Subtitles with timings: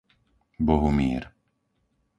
[0.65, 1.21] Bohumír